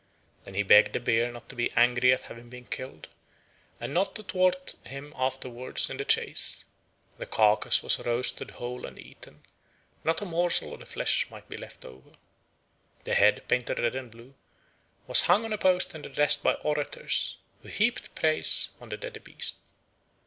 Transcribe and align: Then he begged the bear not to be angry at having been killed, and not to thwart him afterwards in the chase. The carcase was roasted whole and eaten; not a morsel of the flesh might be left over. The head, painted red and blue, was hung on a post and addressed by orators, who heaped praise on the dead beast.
Then 0.45 0.55
he 0.55 0.63
begged 0.63 0.93
the 0.93 0.99
bear 0.99 1.31
not 1.31 1.47
to 1.49 1.55
be 1.55 1.71
angry 1.73 2.11
at 2.11 2.23
having 2.23 2.49
been 2.49 2.65
killed, 2.65 3.07
and 3.79 3.93
not 3.93 4.15
to 4.15 4.23
thwart 4.23 4.73
him 4.83 5.13
afterwards 5.15 5.91
in 5.91 5.97
the 5.97 6.05
chase. 6.05 6.65
The 7.19 7.27
carcase 7.27 7.83
was 7.83 7.99
roasted 7.99 8.49
whole 8.57 8.87
and 8.87 8.97
eaten; 8.97 9.43
not 10.03 10.19
a 10.23 10.25
morsel 10.25 10.73
of 10.73 10.79
the 10.79 10.87
flesh 10.87 11.27
might 11.29 11.47
be 11.47 11.55
left 11.55 11.85
over. 11.85 12.13
The 13.03 13.13
head, 13.13 13.43
painted 13.47 13.77
red 13.77 13.93
and 13.95 14.09
blue, 14.09 14.33
was 15.05 15.21
hung 15.21 15.45
on 15.45 15.53
a 15.53 15.57
post 15.59 15.93
and 15.93 16.03
addressed 16.03 16.41
by 16.41 16.55
orators, 16.55 17.37
who 17.61 17.67
heaped 17.69 18.15
praise 18.15 18.71
on 18.81 18.89
the 18.89 18.97
dead 18.97 19.23
beast. 19.23 19.57